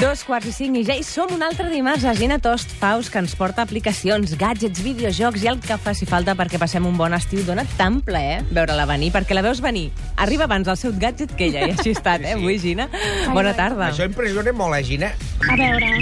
Dos 0.00 0.22
quarts 0.24 0.48
i 0.48 0.52
cinc 0.56 0.78
i 0.80 0.82
ja 0.88 0.94
hi 0.96 1.02
som 1.04 1.28
un 1.34 1.42
altre 1.44 1.66
dimarts 1.68 2.06
a 2.08 2.14
Gina 2.16 2.38
Tost 2.40 2.70
Faus, 2.80 3.10
que 3.12 3.20
ens 3.20 3.34
porta 3.36 3.60
aplicacions, 3.66 4.30
gadgets, 4.40 4.80
videojocs 4.80 5.44
i 5.44 5.50
el 5.50 5.60
que 5.60 5.76
faci 5.76 6.08
falta 6.08 6.32
perquè 6.38 6.56
passem 6.62 6.86
un 6.88 6.96
bon 6.96 7.12
estiu. 7.12 7.42
Dóna 7.44 7.66
tan 7.76 7.98
plaer 8.06 8.38
veure-la 8.48 8.86
venir, 8.88 9.10
perquè 9.12 9.36
la 9.36 9.44
veus 9.44 9.60
venir. 9.60 9.90
Arriba 10.16 10.48
abans 10.48 10.72
el 10.72 10.80
seu 10.80 10.96
gadget 10.96 11.36
que 11.36 11.50
ella, 11.50 11.68
i 11.68 11.76
així 11.76 11.90
ha 11.92 11.98
estat, 11.98 12.24
eh, 12.24 12.32
avui, 12.38 12.56
Gina? 12.62 12.88
Bona 13.36 13.52
tarda. 13.52 13.90
Això 13.90 14.08
impressiona 14.08 14.56
molt, 14.56 14.80
eh, 14.80 14.82
Gina? 14.88 15.12
A 15.44 15.60
veure... 15.60 15.92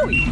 Ui! 0.00 0.24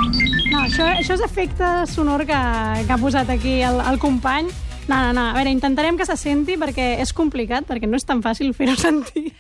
No, 0.49 0.65
això, 0.65 0.89
això 0.89 1.21
és 1.21 1.29
efecte 1.29 1.77
sonor 1.93 2.25
que, 2.25 2.43
que 2.87 2.95
ha 2.97 3.03
posat 3.05 3.37
aquí 3.37 3.59
el, 3.61 3.85
el 3.85 4.01
company. 4.01 4.49
No, 4.89 4.97
no, 4.97 5.13
no. 5.13 5.29
A 5.29 5.37
veure, 5.37 5.53
intentarem 5.53 6.01
que 6.01 6.09
se 6.09 6.17
senti 6.17 6.57
perquè 6.57 6.95
és 7.05 7.13
complicat, 7.13 7.69
perquè 7.69 7.85
no 7.85 8.01
és 8.01 8.09
tan 8.09 8.25
fàcil 8.25 8.57
fer-ho 8.57 8.81
sentir. 8.81 9.35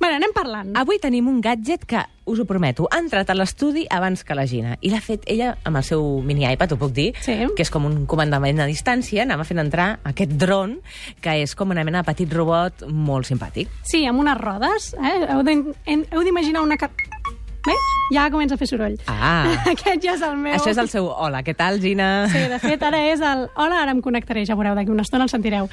Bé, 0.00 0.10
anem 0.12 0.32
parlant. 0.36 0.74
Avui 0.76 0.98
tenim 1.00 1.28
un 1.30 1.40
gadget 1.40 1.84
que, 1.88 2.02
us 2.26 2.40
ho 2.42 2.44
prometo, 2.44 2.88
ha 2.90 2.98
entrat 2.98 3.30
a 3.30 3.34
l'estudi 3.38 3.86
abans 3.90 4.24
que 4.26 4.34
la 4.34 4.46
Gina. 4.50 4.76
I 4.82 4.90
l'ha 4.90 5.00
fet 5.00 5.22
ella 5.30 5.52
amb 5.64 5.78
el 5.78 5.84
seu 5.86 6.04
mini 6.26 6.44
iPad, 6.50 6.72
ho 6.74 6.78
puc 6.80 6.92
dir, 6.92 7.12
Sí. 7.22 7.36
que 7.56 7.62
és 7.62 7.70
com 7.70 7.84
un 7.86 8.04
comandament 8.06 8.60
a 8.60 8.66
distància. 8.66 9.22
Anava 9.22 9.44
fent 9.44 9.58
entrar 9.62 10.00
aquest 10.04 10.32
dron, 10.32 10.80
que 11.20 11.42
és 11.42 11.54
com 11.54 11.70
una 11.70 11.84
mena 11.84 12.02
de 12.02 12.04
petit 12.12 12.32
robot 12.32 12.86
molt 12.90 13.26
simpàtic. 13.26 13.68
Sí, 13.84 14.04
amb 14.06 14.20
unes 14.20 14.36
rodes. 14.38 14.94
Eh? 14.94 15.26
Heu 15.30 16.22
d'imaginar 16.24 16.62
una... 16.62 16.76
Veus? 17.66 17.92
Ja 18.14 18.28
comença 18.30 18.54
a 18.54 18.58
fer 18.60 18.68
soroll. 18.70 18.94
Ah. 19.10 19.48
Aquest 19.72 20.02
ja 20.04 20.12
és 20.14 20.20
el 20.22 20.36
meu... 20.38 20.54
Això 20.54 20.70
és 20.70 20.78
el 20.78 20.88
seu 20.92 21.08
hola, 21.10 21.40
què 21.42 21.56
tal, 21.58 21.80
Gina? 21.82 22.28
Sí, 22.30 22.38
de 22.52 22.58
fet, 22.62 22.82
ara 22.86 23.00
és 23.10 23.20
el... 23.26 23.48
Hola, 23.58 23.80
ara 23.82 23.90
em 23.96 24.00
connectaré, 24.04 24.44
ja 24.46 24.54
veureu, 24.54 24.76
d'aquí 24.78 24.92
una 24.94 25.02
estona 25.02 25.26
el 25.26 25.32
sentireu. 25.32 25.66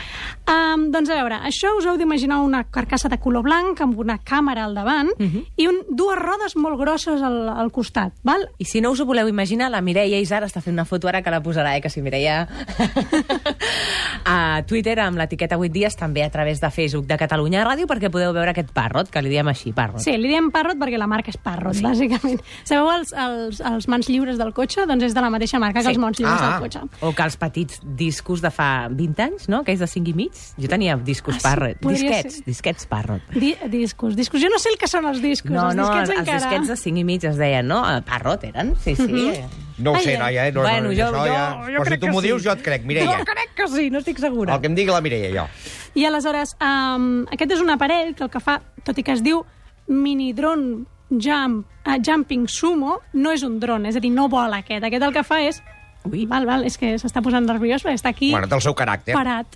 Um, 0.50 0.88
doncs 0.94 1.12
a 1.14 1.20
veure, 1.20 1.38
això 1.46 1.76
us 1.78 1.86
heu 1.86 1.98
d'imaginar 2.02 2.40
una 2.42 2.64
carcassa 2.74 3.12
de 3.14 3.20
color 3.22 3.46
blanc 3.46 3.80
amb 3.86 4.00
una 4.02 4.18
càmera 4.18 4.66
al 4.66 4.74
davant 4.74 5.12
Mhm. 5.20 5.44
i 5.62 5.68
un, 5.70 5.84
dues 5.94 6.18
rodes 6.18 6.56
molt 6.58 6.80
grosses 6.82 7.22
al, 7.22 7.38
al 7.54 7.70
costat, 7.72 8.13
val? 8.26 8.48
I 8.57 8.66
si 8.66 8.82
no 8.82 8.91
us 8.91 9.00
ho 9.00 9.05
voleu 9.05 9.30
imaginar, 9.30 9.70
la 9.70 9.82
Mireia 9.85 10.18
Isar 10.20 10.41
està 10.44 10.62
fent 10.62 10.74
una 10.74 10.85
foto 10.90 11.07
ara 11.07 11.22
que 11.22 11.30
la 11.30 11.44
posarà, 11.44 11.76
eh, 11.78 11.82
que 11.85 11.90
si 11.94 12.02
Mireia... 12.02 12.48
a 14.26 14.63
Twitter 14.68 14.98
amb 15.04 15.18
l'etiqueta 15.20 15.57
8 15.60 15.72
dies, 15.74 15.96
també 16.00 16.24
a 16.24 16.30
través 16.32 16.62
de 16.62 16.70
Facebook 16.72 17.05
de 17.10 17.18
Catalunya 17.20 17.63
Ràdio, 17.68 17.88
perquè 17.90 18.10
podeu 18.12 18.34
veure 18.34 18.54
aquest 18.54 18.72
parrot, 18.74 19.10
que 19.12 19.22
li 19.22 19.30
diem 19.34 19.48
així, 19.52 19.74
parrot. 19.76 20.02
Sí, 20.04 20.16
li 20.18 20.30
diem 20.32 20.50
Parrot 20.54 20.78
perquè 20.80 20.98
la 21.00 21.07
marca 21.10 21.32
és 21.34 21.38
Parrot, 21.38 21.76
sí. 21.76 21.82
bàsicament. 21.89 22.41
Sabeu 22.63 22.89
els, 22.91 23.13
els, 23.13 23.59
els 23.62 23.87
mans 23.91 24.07
lliures 24.09 24.37
del 24.39 24.53
cotxe? 24.53 24.85
Doncs 24.89 25.03
és 25.09 25.13
de 25.13 25.21
la 25.21 25.29
mateixa 25.29 25.59
marca 25.59 25.79
que 25.81 25.85
Sí. 25.85 25.93
els 25.95 25.98
mans 26.01 26.17
lliures 26.20 26.41
Ah. 26.41 26.51
del 26.59 26.62
cotxe. 26.67 26.81
O 27.01 27.13
que 27.13 27.23
els 27.23 27.37
petits 27.37 27.79
discos 27.84 28.41
de 28.41 28.51
fa 28.51 28.87
20 28.89 29.20
anys, 29.23 29.49
no?, 29.49 29.62
aquells 29.62 29.79
de 29.79 29.87
5 29.87 30.09
i 30.09 30.13
mig. 30.13 30.31
Jo 30.57 30.67
tenia 30.67 30.95
discos 30.98 31.35
Ah, 31.35 31.39
sí, 31.39 31.43
Parrot. 31.43 31.77
Disquets, 31.81 32.35
ser. 32.35 32.45
disquets 32.45 32.85
Parrot. 32.87 33.21
Di 33.34 33.55
discos, 33.70 34.15
discos. 34.15 34.41
Jo 34.41 34.49
no 34.49 34.59
sé 34.59 34.70
el 34.70 34.77
que 34.77 34.87
són 34.87 35.05
els 35.05 35.21
discos. 35.21 35.51
No, 35.51 35.67
els 35.67 35.76
no, 35.76 35.84
disquets 35.89 36.09
els 36.09 36.20
encara... 36.20 36.39
disquets 36.39 36.67
de 36.67 36.77
5 36.77 36.98
i 36.99 37.04
mig 37.04 37.23
es 37.23 37.37
deien, 37.37 37.67
no? 37.67 37.84
El 37.89 38.04
Parrot 38.04 38.43
eren, 38.45 38.76
sí, 38.84 38.95
sí. 38.95 39.34
No 39.79 39.91
ho 39.91 39.95
Ai, 39.95 40.04
sé, 40.04 40.11
ai. 40.13 40.20
noia, 40.21 40.48
eh? 40.48 40.51
No, 40.54 40.61
Bueno, 40.61 40.89
no, 40.89 40.93
jo- 40.93 41.07
això 41.09 41.17
jo- 41.17 41.34
ja... 41.34 41.45
jo 41.65 41.79
Però 41.81 41.89
si 41.89 41.98
tu 41.98 42.05
que 42.05 42.11
m'ho 42.11 42.21
sí. 42.21 42.27
dius, 42.27 42.43
jo 42.45 42.51
et 42.51 42.61
crec, 42.61 42.84
Mireia. 42.85 43.17
Jo 43.17 43.26
crec 43.26 43.55
que 43.57 43.67
sí, 43.67 43.89
no 43.89 43.98
estic 44.04 44.20
segura. 44.20 44.54
El 44.54 44.61
que 44.61 44.67
em 44.67 44.76
digui 44.76 44.91
la 44.93 45.01
Mireia, 45.01 45.31
jo. 45.34 45.48
I 45.95 46.05
aleshores, 46.05 46.55
um, 46.61 47.23
aquest 47.34 47.51
és 47.57 47.59
un 47.61 47.71
aparell 47.73 48.13
que 48.13 48.23
el 48.23 48.29
que 48.29 48.39
fa, 48.39 48.59
tot 48.85 48.98
i 48.98 49.04
que 49.04 49.11
es 49.17 49.23
diu 49.26 49.41
mini 49.87 50.31
drone 50.34 50.85
jump, 51.09 51.65
uh, 51.85 51.98
jumping 52.04 52.48
sumo, 52.49 52.99
no 53.13 53.32
és 53.32 53.43
un 53.43 53.59
dron, 53.59 53.85
és 53.85 53.96
a 53.96 54.01
dir, 54.04 54.12
no 54.12 54.27
vola 54.29 54.62
aquest. 54.63 54.84
Aquest 54.84 55.04
el 55.04 55.13
que 55.13 55.23
fa 55.23 55.41
és... 55.43 55.62
Ui. 56.04 56.26
Val, 56.27 56.43
val, 56.43 56.65
és 56.68 56.76
que 56.76 56.98
s'està 56.99 57.21
posant 57.23 57.45
nerviós 57.48 57.84
perquè 57.85 57.95
està 57.95 58.12
aquí 58.12 58.34
Bueno, 58.34 58.49
té 58.51 58.57
el 58.57 58.62
seu 58.65 58.73
caràcter. 58.76 59.13
parat. 59.15 59.55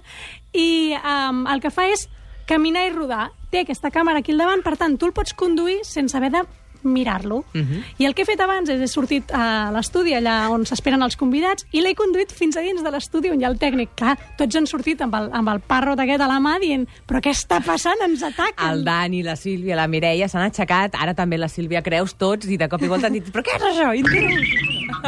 I 0.52 0.92
um, 1.00 1.46
el 1.48 1.62
que 1.64 1.70
fa 1.72 1.86
és 1.88 2.04
caminar 2.46 2.84
i 2.86 2.92
rodar. 2.92 3.30
Té 3.50 3.62
aquesta 3.64 3.90
càmera 3.90 4.20
aquí 4.20 4.34
al 4.34 4.42
davant, 4.44 4.60
per 4.62 4.76
tant, 4.76 4.98
tu 5.00 5.08
el 5.08 5.14
pots 5.16 5.32
conduir 5.32 5.78
sense 5.88 6.16
haver 6.18 6.30
de 6.34 6.42
mirar-lo. 6.86 7.44
Uh 7.54 7.60
-huh. 7.60 7.82
I 7.98 8.06
el 8.06 8.14
que 8.14 8.22
he 8.22 8.24
fet 8.24 8.40
abans 8.40 8.68
és 8.68 8.80
he 8.80 8.88
sortit 8.88 9.32
a 9.32 9.70
l'estudi, 9.72 10.12
allà 10.14 10.48
on 10.50 10.64
s'esperen 10.64 11.02
els 11.02 11.16
convidats, 11.16 11.66
i 11.72 11.80
l'he 11.80 11.94
conduït 11.94 12.32
fins 12.32 12.56
a 12.56 12.60
dins 12.60 12.82
de 12.82 12.90
l'estudi 12.90 13.30
on 13.30 13.40
hi 13.40 13.44
ha 13.44 13.48
el 13.48 13.58
tècnic. 13.58 13.90
Clar, 13.94 14.16
tots 14.36 14.56
han 14.56 14.66
sortit 14.66 15.00
amb 15.00 15.14
el, 15.14 15.30
amb 15.32 15.48
el 15.48 15.60
parrot 15.60 15.98
aquest 16.00 16.20
a 16.20 16.26
la 16.26 16.40
mà 16.40 16.58
dient 16.60 16.86
però 17.06 17.20
què 17.20 17.30
està 17.30 17.60
passant? 17.64 17.96
Ens 18.02 18.22
ataquen! 18.22 18.70
El 18.70 18.84
Dani, 18.84 19.22
la 19.22 19.36
Sílvia, 19.36 19.76
la 19.76 19.86
Mireia 19.86 20.28
s'han 20.28 20.42
aixecat, 20.42 20.94
ara 20.98 21.14
també 21.14 21.38
la 21.38 21.48
Sílvia 21.48 21.82
Creus, 21.82 22.14
tots, 22.14 22.46
i 22.46 22.56
de 22.56 22.68
cop 22.68 22.82
i 22.82 22.88
volta 22.88 23.06
han 23.06 23.12
dit 23.12 23.24
però 23.32 23.42
què 23.42 23.56
és 23.56 23.62
això? 23.62 23.92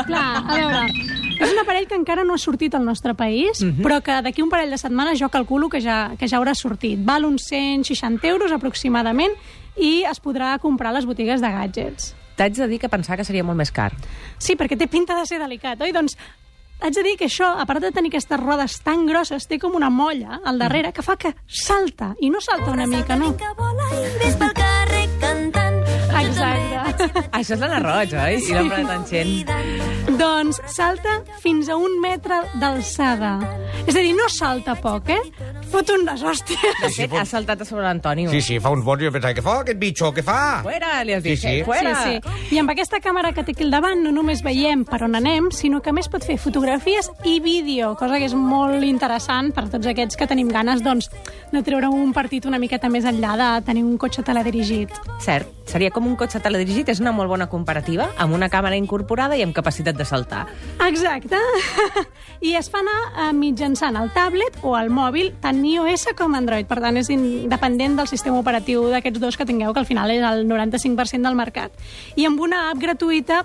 Clar, 0.06 0.44
a 0.46 0.54
veure, 0.54 1.27
és 1.38 1.52
un 1.52 1.58
aparell 1.62 1.86
que 1.86 1.96
encara 1.96 2.24
no 2.26 2.34
ha 2.34 2.38
sortit 2.42 2.74
al 2.74 2.84
nostre 2.84 3.14
país, 3.14 3.62
però 3.82 4.00
que 4.02 4.16
d'aquí 4.22 4.42
un 4.42 4.50
parell 4.50 4.70
de 4.70 4.78
setmanes 4.78 5.20
jo 5.20 5.28
calculo 5.28 5.68
que 5.68 5.80
ja, 5.80 6.16
que 6.18 6.28
ja 6.28 6.38
haurà 6.38 6.54
sortit. 6.54 6.98
Val 7.04 7.24
uns 7.24 7.46
160 7.48 8.26
euros 8.28 8.52
aproximadament 8.52 9.34
i 9.76 10.02
es 10.08 10.20
podrà 10.20 10.56
comprar 10.58 10.90
a 10.90 10.98
les 10.98 11.06
botigues 11.06 11.40
de 11.40 11.50
gadgets. 11.54 12.14
T'haig 12.38 12.54
de 12.54 12.68
dir 12.70 12.78
que 12.78 12.90
pensava 12.90 13.16
que 13.18 13.26
seria 13.26 13.44
molt 13.46 13.58
més 13.58 13.72
car. 13.74 13.92
Sí, 14.38 14.54
perquè 14.54 14.78
té 14.78 14.86
pinta 14.86 15.16
de 15.18 15.26
ser 15.26 15.40
delicat, 15.42 15.80
oi? 15.82 15.94
Doncs 15.94 16.16
haig 16.80 16.94
de 16.94 17.02
dir 17.02 17.16
que 17.18 17.26
això, 17.26 17.50
a 17.58 17.66
part 17.66 17.82
de 17.82 17.90
tenir 17.90 18.12
aquestes 18.12 18.38
rodes 18.38 18.78
tan 18.86 19.06
grosses, 19.06 19.48
té 19.50 19.58
com 19.58 19.74
una 19.74 19.90
molla 19.90 20.40
al 20.44 20.58
darrere 20.58 20.92
que 20.94 21.02
fa 21.02 21.18
que 21.18 21.34
salta, 21.46 22.14
i 22.20 22.30
no 22.30 22.40
salta 22.40 22.70
una 22.70 22.86
mica, 22.86 23.18
no? 23.18 23.34
Que 23.36 23.54
vola 23.58 23.90
i 23.98 24.06
ves 24.22 24.38
pel 24.38 24.54
carrer. 24.54 25.07
Exacte. 26.18 27.22
Això 27.38 27.54
és 27.54 27.60
l'Anna 27.62 27.78
Roig, 27.84 28.14
oi? 28.18 28.38
I 28.42 28.56
l'Ombra 28.56 28.80
de 28.82 28.88
Tanxent. 28.90 30.16
Doncs 30.18 30.60
salta 30.74 31.18
fins 31.42 31.70
a 31.70 31.76
un 31.78 31.98
metre 32.02 32.40
d'alçada. 32.58 33.36
És 33.86 33.96
a 33.96 34.00
dir, 34.02 34.14
no 34.16 34.28
salta 34.32 34.74
poc, 34.78 35.10
eh? 35.14 35.20
Fot 35.68 35.90
unes 35.92 36.22
hòsties. 36.24 36.80
De 36.82 36.90
fet, 36.94 37.14
ha 37.16 37.24
saltat 37.28 37.62
a 37.62 37.66
sobre 37.68 37.84
l'Antonio. 37.84 38.30
Sí, 38.32 38.40
sí, 38.44 38.58
fa 38.62 38.72
uns 38.72 38.84
bons 38.84 39.02
i 39.02 39.08
jo 39.08 39.12
pensava, 39.14 39.34
què 39.36 39.44
fa 39.44 39.56
aquest 39.62 39.80
bitxo, 39.80 40.10
què 40.16 40.24
fa? 40.24 40.38
Fuera, 40.64 40.92
li 41.04 41.14
has 41.16 41.22
dit. 41.24 41.38
Sí, 41.38 41.58
sí. 41.58 41.64
Fuera. 41.66 41.94
Sí, 42.02 42.16
sí. 42.18 42.54
I 42.56 42.62
amb 42.62 42.72
aquesta 42.72 43.00
càmera 43.04 43.32
que 43.36 43.44
té 43.44 43.52
aquí 43.56 43.66
al 43.66 43.74
davant 43.74 44.02
no 44.04 44.12
només 44.14 44.42
veiem 44.44 44.84
per 44.88 45.02
on 45.06 45.16
anem, 45.18 45.50
sinó 45.54 45.82
que 45.84 45.92
a 45.92 45.96
més 45.96 46.08
pot 46.08 46.24
fer 46.24 46.38
fotografies 46.40 47.10
i 47.28 47.38
vídeo, 47.44 47.94
cosa 48.00 48.20
que 48.20 48.28
és 48.28 48.36
molt 48.36 48.84
interessant 48.86 49.52
per 49.56 49.68
tots 49.68 49.88
aquests 49.92 50.16
que 50.18 50.28
tenim 50.30 50.48
ganes 50.52 50.82
doncs, 50.84 51.10
de 51.52 51.62
treure 51.64 51.92
un 51.92 52.12
partit 52.16 52.48
una 52.48 52.60
miqueta 52.60 52.88
més 52.92 53.06
enllà 53.08 53.36
de 53.38 53.48
tenir 53.66 53.84
un 53.84 53.96
cotxe 54.00 54.24
teledirigit. 54.24 54.92
Cert, 55.24 55.52
seria 55.68 55.92
com 55.92 56.06
un 56.08 56.16
cotxe 56.16 56.40
teledirigit, 56.44 56.88
és 56.88 57.00
una 57.04 57.12
molt 57.12 57.28
bona 57.28 57.48
comparativa, 57.52 58.08
amb 58.16 58.34
una 58.36 58.48
càmera 58.52 58.76
incorporada 58.80 59.36
i 59.36 59.44
amb 59.44 59.56
capacitat 59.56 59.96
de 59.98 60.06
saltar. 60.08 60.46
Exacte. 60.88 61.40
I 62.48 62.54
es 62.58 62.70
fa 62.72 62.80
anar 62.80 62.98
eh, 63.28 63.32
mitjançant 63.68 63.98
el 64.00 64.08
tablet 64.16 64.56
o 64.64 64.72
el 64.78 64.88
mòbil, 64.88 65.34
tant 65.42 65.60
iOS 65.64 66.08
com 66.16 66.34
Android. 66.34 66.66
Per 66.68 66.78
tant, 66.80 66.96
és 66.96 67.10
independent 67.12 67.98
del 67.98 68.08
sistema 68.08 68.40
operatiu 68.40 68.86
d'aquests 68.88 69.20
dos 69.20 69.36
que 69.36 69.44
tingueu, 69.44 69.74
que 69.74 69.82
al 69.82 69.88
final 69.88 70.10
és 70.10 70.24
el 70.24 70.46
95% 70.48 71.28
del 71.28 71.36
mercat. 71.36 71.72
I 72.16 72.24
amb 72.24 72.40
una 72.40 72.70
app 72.70 72.80
gratuïta 72.80 73.44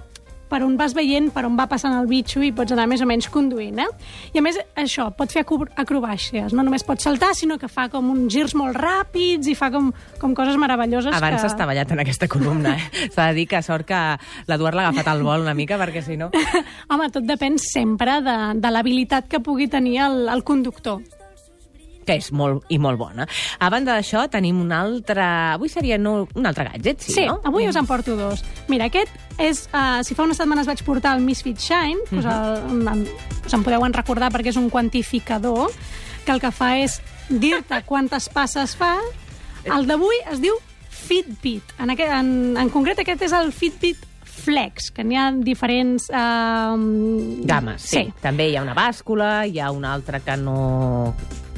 per 0.54 0.62
on 0.66 0.76
vas 0.78 0.94
veient 0.94 1.32
per 1.34 1.48
on 1.50 1.56
va 1.58 1.66
passant 1.72 1.96
el 1.98 2.06
bitxo 2.10 2.44
i 2.46 2.52
pots 2.54 2.76
anar 2.76 2.86
més 2.92 3.02
o 3.02 3.08
menys 3.10 3.26
conduint, 3.34 3.80
eh? 3.82 3.88
I 4.36 4.40
a 4.40 4.44
més, 4.46 4.60
això, 4.78 5.08
pot 5.18 5.34
fer 5.34 5.42
acro- 5.48 5.70
acrobàcies. 5.82 6.54
No 6.54 6.62
només 6.66 6.86
pot 6.86 7.02
saltar, 7.02 7.32
sinó 7.38 7.58
que 7.58 7.70
fa 7.72 7.88
com 7.90 8.12
uns 8.14 8.30
girs 8.34 8.54
molt 8.60 8.78
ràpids 8.78 9.50
i 9.50 9.56
fa 9.58 9.72
com, 9.74 9.90
com 10.22 10.36
coses 10.38 10.60
meravelloses 10.62 11.16
Abans 11.18 11.42
que... 11.42 11.50
està 11.50 11.66
ballat 11.70 11.90
en 11.96 12.04
aquesta 12.06 12.30
columna, 12.30 12.76
eh? 12.78 13.10
S'ha 13.16 13.32
de 13.32 13.40
dir 13.42 13.48
que 13.50 13.64
sort 13.66 13.88
que 13.90 14.04
l'Eduard 14.52 14.78
l'ha 14.78 14.88
agafat 14.92 15.10
al 15.14 15.26
vol 15.26 15.42
una 15.48 15.58
mica, 15.58 15.80
perquè 15.82 16.06
si 16.06 16.20
no... 16.20 16.30
Home, 16.94 17.10
tot 17.14 17.26
depèn 17.26 17.58
sempre 17.62 18.20
de, 18.22 18.38
de 18.62 18.72
l'habilitat 18.74 19.28
que 19.32 19.42
pugui 19.44 19.68
tenir 19.72 19.98
el, 20.06 20.28
el 20.30 20.46
conductor. 20.46 21.02
Que 22.06 22.16
és 22.20 22.32
molt 22.36 22.64
i 22.70 22.78
molt 22.82 23.00
bona. 23.00 23.28
A 23.60 23.70
banda 23.74 23.96
d'això, 23.98 24.26
tenim 24.32 24.60
un 24.62 24.72
altre... 24.76 25.24
Avui 25.56 25.70
seria 25.72 25.98
no, 25.98 26.28
un 26.36 26.46
altre 26.50 26.66
gadget, 26.72 27.02
sí, 27.02 27.14
Sí, 27.18 27.26
no? 27.30 27.40
avui 27.44 27.68
us 27.68 27.76
en 27.80 27.88
porto 27.90 28.16
dos. 28.20 28.44
Mira, 28.68 28.86
aquest 28.92 29.12
és... 29.40 29.66
Uh, 29.74 30.02
si 30.04 30.16
fa 30.16 30.24
unes 30.28 30.38
setmanes 30.38 30.68
vaig 30.70 30.84
portar 30.86 31.16
el 31.18 31.24
Misfit 31.26 31.60
Shine, 31.60 32.00
Mhm. 32.12 32.20
us, 32.20 32.26
el, 32.26 32.88
en, 32.88 33.08
us 33.46 33.54
en 33.54 33.64
podeu 33.64 33.84
en 33.86 33.94
recordar 33.94 34.32
perquè 34.32 34.52
és 34.54 34.58
un 34.60 34.70
quantificador 34.70 35.72
que 36.26 36.32
el 36.32 36.40
que 36.40 36.52
fa 36.52 36.78
és 36.80 37.00
dir-te 37.30 37.82
quantes 37.90 38.30
passes 38.30 38.76
fa. 38.80 38.96
El 39.64 39.88
d'avui 39.88 40.16
es 40.32 40.40
diu 40.44 40.56
Fitbit. 40.90 41.64
En, 41.80 41.90
aquest, 41.92 42.12
en, 42.16 42.56
en 42.60 42.70
concret, 42.72 43.00
aquest 43.04 43.22
és 43.28 43.34
el 43.36 43.52
Fitbit 43.52 43.98
Flex, 44.44 44.90
que 44.92 45.04
n'hi 45.08 45.16
ha 45.20 45.30
diferents... 45.36 46.08
Uh, 46.10 47.44
Games, 47.48 47.82
sí. 47.84 48.02
sí. 48.08 48.14
També 48.24 48.50
hi 48.50 48.56
ha 48.58 48.64
una 48.66 48.74
bàscula, 48.76 49.46
hi 49.48 49.60
ha 49.60 49.70
una 49.72 49.94
altra 49.96 50.20
que 50.24 50.36
no... 50.40 51.14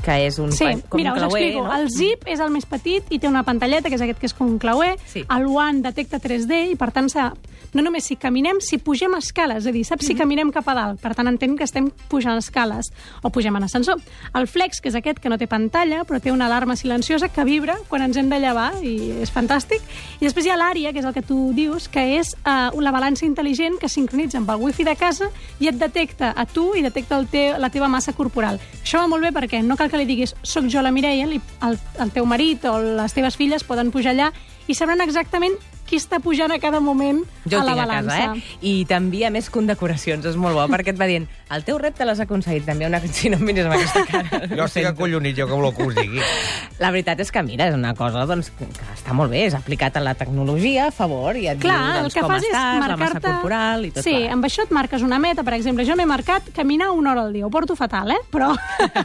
que 0.06 0.20
és 0.28 0.38
un, 0.40 0.52
Sí, 0.54 0.64
com 0.88 1.00
mira, 1.02 1.12
un 1.12 1.18
us 1.18 1.24
clauer, 1.26 1.44
explico. 1.50 1.66
no? 1.68 1.76
El 1.82 1.90
zip 1.90 2.28
és 2.30 2.40
el 2.40 2.52
més 2.54 2.66
petit 2.70 3.04
i 3.10 3.18
té 3.20 3.28
una 3.28 3.42
pantalleta, 3.44 3.90
que 3.90 3.96
és 3.96 4.02
aquest 4.06 4.20
que 4.22 4.28
és 4.30 4.34
com 4.38 4.48
un 4.48 4.60
clauer. 4.62 4.96
Sí. 5.10 5.26
El 5.28 5.48
One 5.50 5.82
detecta 5.82 6.20
3D 6.22 6.72
i, 6.72 6.76
per 6.76 6.92
tant, 6.92 7.10
s'ha- 7.10 7.34
no 7.74 7.82
només 7.82 8.06
si 8.06 8.16
caminem, 8.16 8.62
si 8.62 8.78
pugem 8.78 9.16
escales, 9.18 9.66
és 9.66 9.68
a 9.68 9.72
dir, 9.74 9.84
saps 9.84 10.04
Mhm. 10.04 10.08
si 10.08 10.16
caminem 10.16 10.52
cap 10.52 10.68
a 10.70 10.74
dalt. 10.76 11.02
Per 11.02 11.14
tant, 11.16 11.28
entenc 11.28 11.58
que 11.58 11.64
estem 11.66 11.90
pujant 12.08 12.38
escales 12.38 12.92
o 13.22 13.30
pugem 13.32 13.56
en 13.58 13.64
ascensor. 13.64 13.98
El 14.34 14.48
Flex, 14.48 14.80
que 14.80 14.90
és 14.90 14.96
aquest 14.96 15.20
que 15.20 15.28
no 15.30 15.38
té 15.38 15.48
pantalla, 15.48 16.04
però 16.06 16.22
té 16.22 16.32
una 16.32 16.46
alarma 16.46 16.76
silenciosa 16.78 17.28
que 17.30 17.44
vibra 17.44 17.76
quan 17.90 18.02
ens 18.04 18.16
hem 18.18 18.30
de 18.30 18.40
llevar 18.40 18.72
i 18.84 19.12
és 19.22 19.34
fantàstic. 19.34 19.82
I 20.22 20.26
després 20.26 20.46
hi 20.46 20.50
ha 20.52 20.56
l'àrea, 20.58 20.94
que 20.94 21.00
és 21.00 21.06
el 21.06 21.14
que 21.14 21.22
tu 21.24 21.52
dius, 21.54 21.90
que 21.90 22.18
és 22.20 22.36
uh, 22.46 22.80
la 22.80 22.92
balança 22.92 23.26
intel·ligent 23.26 23.78
que 23.80 23.90
sincronitza 23.90 24.38
amb 24.38 24.50
el 24.52 24.58
wifi 24.62 24.84
de 24.84 24.96
casa 24.96 25.30
i 25.60 25.68
et 25.68 25.76
detecta 25.76 26.34
a 26.36 26.46
tu 26.46 26.76
i 26.76 26.82
detecta 26.82 27.18
el 27.18 27.28
te 27.28 27.58
la 27.58 27.70
teva 27.70 27.88
massa 27.90 28.14
corporal. 28.14 28.60
Això 28.84 29.00
va 29.00 29.08
molt 29.08 29.24
bé 29.24 29.32
perquè 29.34 29.64
no 29.64 29.76
cal 29.76 29.90
que 29.90 29.95
li 29.98 30.08
diguis 30.10 30.36
soc 30.44 30.68
jo 30.72 30.82
la 30.82 30.92
Mireia, 30.92 31.28
el, 31.28 31.80
el 32.00 32.12
teu 32.16 32.26
marit 32.26 32.66
o 32.70 32.78
les 32.80 33.16
teves 33.16 33.38
filles 33.40 33.64
poden 33.64 33.92
pujar 33.92 34.16
allà 34.16 34.32
i 34.68 34.74
sabran 34.74 35.02
exactament 35.02 35.56
qui 35.86 36.00
està 36.02 36.20
pujant 36.20 36.52
a 36.52 36.60
cada 36.60 36.80
moment 36.82 37.22
Jo 37.46 37.60
a 37.62 37.64
la 37.64 37.72
tinc 37.74 37.80
a 37.82 37.86
balança. 37.86 38.18
casa, 38.18 38.36
eh? 38.36 38.58
I 38.66 38.86
t'envia 38.90 39.30
més 39.30 39.50
condecoracions, 39.54 40.26
és 40.26 40.36
molt 40.36 40.56
bo, 40.58 40.66
perquè 40.72 40.94
et 40.96 41.00
va 41.00 41.06
dient, 41.10 41.28
el 41.54 41.64
teu 41.64 41.78
repte 41.78 42.06
l'has 42.06 42.20
aconseguit, 42.24 42.66
també 42.66 42.88
una... 42.90 43.00
Si 43.16 43.30
no 43.30 43.38
em 43.38 43.46
miris 43.46 43.66
amb 43.68 43.76
aquesta 43.78 44.02
cara. 44.10 44.42
Jo 44.50 44.66
estic 44.66 44.86
acollonit, 44.90 45.38
jo 45.38 45.46
que 45.48 45.54
voleu 45.54 45.72
que 45.78 45.86
us 45.86 45.96
digui. 45.96 46.20
La 46.84 46.90
veritat 46.92 47.22
és 47.24 47.30
que, 47.32 47.42
mira, 47.46 47.68
és 47.70 47.76
una 47.78 47.94
cosa 47.96 48.26
doncs, 48.28 48.50
que 48.58 48.66
està 48.96 49.14
molt 49.16 49.32
bé, 49.32 49.46
és 49.48 49.54
aplicat 49.56 49.96
a 49.96 50.02
la 50.04 50.16
tecnologia, 50.20 50.88
a 50.90 50.92
favor, 50.92 51.38
i 51.40 51.46
et 51.48 51.62
Clar, 51.62 51.78
diu 51.78 51.94
el 51.96 52.02
doncs, 52.10 52.16
que 52.18 52.24
com 52.26 52.34
fas 52.34 52.44
és 52.44 52.50
estàs, 52.50 52.66
la 52.66 52.80
massa 52.82 52.98
marcar-te... 52.98 53.28
corporal 53.30 53.86
i 53.86 53.92
tot 53.96 54.04
sí, 54.04 54.12
plegat. 54.16 54.34
amb 54.36 54.50
això 54.50 54.66
et 54.66 54.74
marques 54.76 55.06
una 55.06 55.20
meta. 55.22 55.46
Per 55.48 55.54
exemple, 55.56 55.86
jo 55.88 55.96
m'he 55.96 56.08
marcat 56.10 56.50
caminar 56.58 56.90
una 56.92 57.14
hora 57.14 57.24
al 57.30 57.32
dia. 57.38 57.46
Ho 57.46 57.52
porto 57.54 57.78
fatal, 57.80 58.12
eh? 58.12 58.20
Però... 58.34 58.50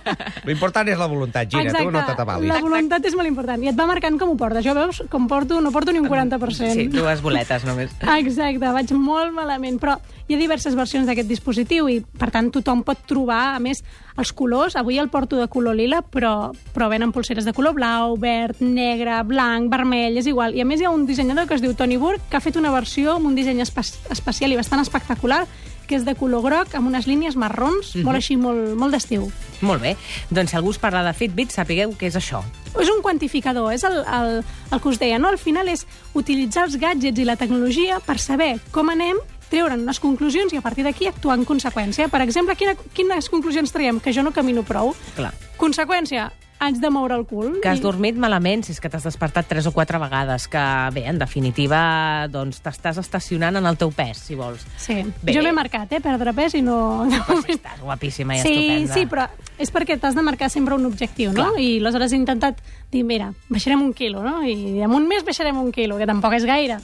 L'important 0.49 0.89
és 0.91 0.99
la 0.99 1.07
voluntat, 1.11 1.51
Gina, 1.53 1.73
tu 1.77 1.91
no 1.93 2.03
t'atabalis. 2.07 2.49
la 2.51 2.59
voluntat 2.65 3.05
és 3.07 3.15
molt 3.19 3.29
important. 3.31 3.63
I 3.63 3.71
et 3.71 3.79
va 3.79 3.87
marcant 3.91 4.19
com 4.19 4.33
ho 4.35 4.37
portes. 4.41 4.65
Jo 4.67 4.75
veus 4.75 5.03
com 5.13 5.29
porto, 5.31 5.61
no 5.61 5.71
porto 5.75 5.93
ni 5.95 6.01
un 6.03 6.09
40%. 6.11 6.70
Sí, 6.75 6.87
dues 6.93 7.23
boletes 7.25 7.65
només. 7.69 7.93
Exacte, 8.21 8.73
vaig 8.77 8.93
molt 8.97 9.35
malament, 9.37 9.79
però 9.83 9.97
hi 10.29 10.37
ha 10.37 10.41
diverses 10.41 10.77
versions 10.79 11.09
d'aquest 11.09 11.29
dispositiu 11.31 11.89
i, 11.91 11.99
per 12.01 12.31
tant, 12.35 12.51
tothom 12.55 12.85
pot 12.87 13.01
trobar, 13.11 13.57
a 13.57 13.63
més, 13.63 13.83
els 14.21 14.33
colors. 14.37 14.77
Avui 14.79 15.01
el 15.03 15.11
porto 15.11 15.41
de 15.41 15.49
color 15.51 15.79
lila, 15.79 16.03
però, 16.03 16.53
però 16.75 16.91
venen 16.93 17.15
pulseres 17.15 17.49
de 17.49 17.55
color 17.57 17.75
blau, 17.75 18.15
verd, 18.21 18.61
negre, 18.63 19.23
blanc, 19.27 19.71
vermell, 19.73 20.21
és 20.21 20.31
igual. 20.31 20.55
I, 20.55 20.63
a 20.63 20.69
més, 20.69 20.83
hi 20.83 20.87
ha 20.87 20.95
un 20.95 21.07
dissenyador 21.09 21.49
que 21.49 21.59
es 21.59 21.65
diu 21.65 21.75
Tony 21.75 21.99
Burke, 21.99 22.29
que 22.31 22.39
ha 22.39 22.45
fet 22.45 22.61
una 22.61 22.73
versió 22.75 23.17
amb 23.17 23.31
un 23.31 23.39
disseny 23.39 23.63
espe 23.65 23.83
especial 24.15 24.55
i 24.55 24.61
bastant 24.61 24.85
espectacular, 24.85 25.45
que 25.91 25.99
és 25.99 26.07
de 26.07 26.15
color 26.15 26.45
groc, 26.45 26.77
amb 26.79 26.87
unes 26.87 27.09
línies 27.11 27.35
marrons, 27.35 27.97
molt 27.99 28.21
així, 28.21 28.37
molt, 28.39 28.77
molt 28.79 28.95
d'estiu. 28.95 29.27
Molt 29.67 29.83
bé. 29.83 29.97
Doncs 30.31 30.55
si 30.55 30.59
algú 30.59 30.71
us 30.71 30.79
parla 30.79 31.03
de 31.03 31.13
Fitbit, 31.17 31.51
sapigueu 31.51 31.97
què 31.99 32.07
és 32.07 32.19
això. 32.21 32.45
És 32.79 32.93
un 32.93 33.03
quantificador, 33.03 33.73
és 33.75 33.83
el, 33.89 33.99
el, 34.07 34.31
el 34.71 34.81
que 34.81 34.89
us 34.93 35.01
deia, 35.03 35.19
no? 35.19 35.33
Al 35.35 35.41
final 35.43 35.69
és 35.73 35.83
utilitzar 36.15 36.69
els 36.69 36.79
gadgets 36.79 37.19
i 37.19 37.27
la 37.27 37.35
tecnologia 37.41 37.99
per 38.07 38.21
saber 38.23 38.53
com 38.71 38.93
anem, 38.95 39.19
treure'n 39.51 39.83
unes 39.83 39.99
conclusions 39.99 40.55
i 40.55 40.61
a 40.61 40.63
partir 40.63 40.87
d'aquí 40.87 41.11
actuar 41.11 41.41
en 41.41 41.45
conseqüència. 41.49 42.07
Per 42.13 42.23
exemple, 42.23 42.55
quina, 42.55 42.77
quines 42.95 43.29
conclusions 43.33 43.75
traiem? 43.75 43.99
Que 43.99 44.15
jo 44.15 44.23
no 44.23 44.31
camino 44.31 44.63
prou. 44.63 44.95
Clar. 45.19 45.35
Conseqüència, 45.59 46.31
haig 46.61 46.77
de 46.79 46.91
moure 46.93 47.15
el 47.17 47.25
cul. 47.27 47.59
Que 47.63 47.69
has 47.71 47.81
I- 47.81 47.83
dormit 47.83 48.17
malament, 48.21 48.63
si 48.67 48.73
és 48.73 48.81
que 48.81 48.91
t'has 48.93 49.03
despertat 49.07 49.47
tres 49.49 49.67
o 49.67 49.73
quatre 49.73 49.99
vegades, 49.99 50.47
que 50.49 50.61
bé, 50.95 51.07
en 51.09 51.19
definitiva, 51.19 52.29
doncs 52.29 52.61
t'estàs 52.63 52.99
estacionant 53.01 53.57
en 53.57 53.67
el 53.67 53.79
teu 53.81 53.91
pes, 53.91 54.19
si 54.19 54.35
vols. 54.37 54.67
Sí, 54.77 55.01
Bé. 55.23 55.33
jo 55.35 55.43
m'he 55.43 55.53
marcat, 55.57 55.91
eh, 55.93 56.01
perdre 56.05 56.35
pes 56.37 56.55
i 56.55 56.63
no... 56.63 57.09
Si 57.47 57.57
estàs 57.57 57.81
guapíssima 57.81 58.37
i 58.37 58.43
Sí, 58.45 58.53
estupenda. 58.53 58.95
sí, 58.95 59.07
però 59.07 59.27
és 59.59 59.73
perquè 59.73 59.99
t'has 59.99 60.15
de 60.15 60.23
marcar 60.23 60.51
sempre 60.51 60.75
un 60.77 60.85
objectiu, 60.87 61.33
no? 61.33 61.51
Clar. 61.55 61.61
I 61.61 61.79
aleshores 61.81 62.13
he 62.13 62.17
intentat 62.21 62.61
dir, 62.93 63.05
mira, 63.05 63.33
baixarem 63.49 63.81
un 63.83 63.93
quilo, 63.95 64.23
no? 64.23 64.43
I 64.45 64.81
en 64.85 64.93
un 64.93 65.09
mes 65.09 65.25
baixarem 65.25 65.57
un 65.59 65.73
quilo, 65.73 65.97
que 65.99 66.07
tampoc 66.07 66.35
és 66.37 66.45
gaire. 66.45 66.77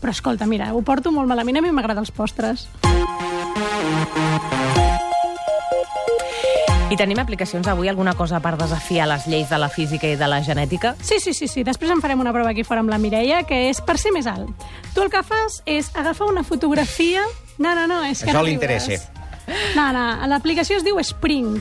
Però 0.00 0.10
escolta, 0.12 0.46
mira, 0.46 0.72
ho 0.74 0.82
porto 0.82 1.10
molt 1.12 1.26
malament, 1.28 1.56
a 1.58 1.62
mi 1.64 1.70
m'agraden 1.72 2.04
els 2.04 2.10
postres. 2.12 2.68
I 6.94 6.96
tenim 6.96 7.18
aplicacions 7.18 7.66
avui, 7.66 7.88
alguna 7.90 8.12
cosa 8.14 8.38
per 8.38 8.52
desafiar 8.54 9.08
les 9.10 9.24
lleis 9.26 9.48
de 9.50 9.58
la 9.58 9.66
física 9.66 10.06
i 10.06 10.14
de 10.14 10.28
la 10.30 10.36
genètica? 10.46 10.92
Sí, 11.02 11.16
sí, 11.18 11.32
sí, 11.34 11.48
sí. 11.50 11.64
Després 11.66 11.90
en 11.90 11.98
farem 11.98 12.20
una 12.22 12.30
prova 12.30 12.52
aquí 12.52 12.62
fora 12.62 12.84
amb 12.84 12.92
la 12.92 13.00
Mireia, 13.02 13.40
que 13.48 13.64
és 13.66 13.80
per 13.82 13.96
ser 13.98 14.12
més 14.14 14.28
alt. 14.30 14.46
Tu 14.94 15.02
el 15.02 15.10
que 15.10 15.24
fas 15.26 15.58
és 15.66 15.90
agafar 15.98 16.28
una 16.30 16.44
fotografia... 16.46 17.24
No, 17.58 17.74
no, 17.74 17.88
no, 17.90 18.04
és 18.06 18.22
que 18.22 18.30
Això 18.30 18.38
no 18.38 18.44
li 18.46 18.54
interessa. 18.54 19.00
No, 19.74 19.88
no, 19.90 20.04
l'aplicació 20.30 20.78
es 20.78 20.86
diu 20.86 21.02
Spring. 21.02 21.58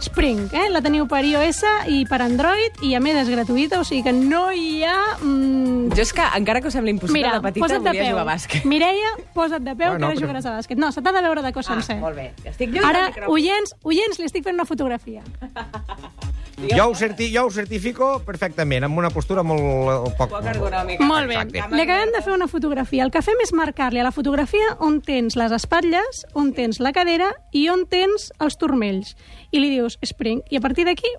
Spring, 0.00 0.48
eh? 0.56 0.68
La 0.72 0.80
teniu 0.80 1.04
per 1.06 1.20
iOS 1.28 1.60
i 1.92 2.04
per 2.08 2.22
Android, 2.24 2.78
i 2.86 2.94
a 2.96 3.00
més 3.04 3.18
és 3.20 3.28
gratuïta, 3.28 3.80
o 3.80 3.84
sigui 3.84 4.02
que 4.06 4.12
no 4.16 4.46
hi 4.52 4.80
ha... 4.88 4.96
Mm... 5.20 5.90
Jo 5.92 6.02
és 6.06 6.12
que, 6.16 6.24
encara 6.38 6.62
que 6.64 6.70
us 6.70 6.76
sembli 6.78 6.94
impossible, 6.94 7.18
Mira, 7.20 7.34
de 7.36 7.42
petita 7.44 7.66
posa't 7.66 7.82
de 7.84 7.90
volia 7.90 8.02
peu. 8.06 8.10
jugar 8.14 8.24
a 8.24 8.28
bàsquet. 8.30 8.64
Mireia, 8.64 9.10
posa't 9.36 9.60
de 9.66 9.74
peu, 9.76 9.90
Bueno, 9.90 9.98
que 9.98 10.06
ara 10.06 10.14
però- 10.14 10.24
jugaràs 10.24 10.46
a 10.48 10.56
bàsquet. 10.56 10.80
No, 10.80 10.90
se 10.92 11.02
t'ha 11.04 11.12
de 11.12 11.22
veure 11.26 11.42
de 11.44 11.52
cos 11.52 11.66
sencer. 11.68 11.98
Ah, 11.98 12.04
molt 12.06 12.16
bé. 12.16 12.30
Estic 12.48 12.72
lluny 12.72 12.86
Ara, 12.88 13.06
oients, 13.28 13.74
oients, 13.84 14.18
li 14.18 14.24
estic 14.30 14.44
fent 14.48 14.56
una 14.56 14.64
fotografia. 14.68 15.22
Jo 16.68 16.90
ho, 16.90 16.94
certi, 16.94 17.30
jo 17.32 17.46
ho 17.46 17.50
certifico 17.50 18.10
perfectament, 18.26 18.84
amb 18.84 18.98
una 19.00 19.10
postura 19.10 19.42
molt... 19.46 19.62
eh, 19.62 20.12
Poc, 20.18 20.30
Poc 20.34 20.48
ergonòmica. 20.52 21.06
Molt 21.08 21.30
bé. 21.30 21.38
Exacte. 21.40 21.76
Li 21.76 21.84
acabem 21.86 22.12
de 22.12 22.22
fer 22.26 22.34
una 22.34 22.48
fotografia. 22.50 23.04
El 23.06 23.12
que 23.14 23.22
fem 23.24 23.40
és 23.44 23.54
marcar-li 23.56 24.02
a 24.02 24.06
la 24.06 24.12
fotografia 24.12 24.74
on 24.78 25.00
tens 25.00 25.38
les 25.40 25.54
espatlles, 25.56 26.24
on 26.34 26.52
tens 26.56 26.80
la 26.84 26.92
cadera 26.96 27.30
i 27.56 27.68
on 27.72 27.86
tens 27.90 28.28
els 28.38 28.58
turmells. 28.60 29.14
I 29.50 29.62
li 29.62 29.70
dius 29.72 29.96
spring. 30.04 30.44
I 30.50 30.60
a 30.60 30.64
partir 30.64 30.84
d'aquí, 30.88 31.10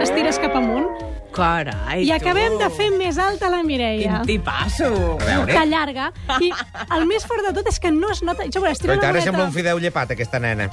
estires 0.00 0.38
cap 0.42 0.54
amunt. 0.56 0.86
Carai, 1.36 2.02
I 2.06 2.12
acabem 2.16 2.56
tu. 2.56 2.62
de 2.64 2.70
fer 2.78 2.88
més 2.96 3.18
alta 3.20 3.50
la 3.52 3.62
Mireia. 3.62 4.22
Quin 4.24 4.26
tipasso. 4.40 4.88
A 5.20 5.24
veure. 5.24 5.52
Que 5.52 5.64
llarga. 5.68 6.10
I 6.40 6.50
el 6.96 7.06
més 7.10 7.26
fort 7.28 7.44
de 7.46 7.52
tot 7.58 7.68
és 7.70 7.78
que 7.82 7.90
no 7.92 8.10
es 8.14 8.22
nota... 8.24 8.46
Jo 8.48 8.62
veuràs, 8.64 8.80
tiro 8.80 8.94
Però 8.94 8.98
una 9.02 9.08
ara 9.10 9.18
boleta. 9.18 9.30
sembla 9.30 9.44
un 9.50 9.52
fideu 9.52 9.78
llepat, 9.82 10.14
aquesta 10.16 10.40
nena. 10.40 10.70